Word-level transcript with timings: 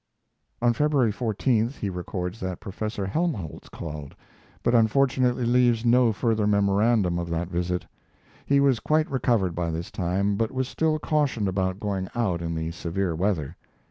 On 0.63 0.73
February 0.73 1.13
14th 1.13 1.73
he 1.73 1.87
records 1.91 2.39
that 2.39 2.59
Professor 2.59 3.05
Helmholtz 3.05 3.69
called, 3.69 4.15
but 4.63 4.73
unfortunately 4.73 5.45
leaves 5.45 5.85
no 5.85 6.11
further 6.11 6.47
memorandum 6.47 7.19
of 7.19 7.29
that 7.29 7.49
visit. 7.51 7.85
He 8.47 8.59
was 8.59 8.79
quite 8.79 9.07
recovered 9.11 9.53
by 9.53 9.69
this 9.69 9.91
time, 9.91 10.37
but 10.37 10.51
was 10.51 10.67
still 10.67 10.97
cautioned 10.97 11.47
about 11.47 11.79
going 11.79 12.07
out 12.15 12.41
in 12.41 12.55
the 12.55 12.71
severe 12.71 13.13
weather. 13.13 13.55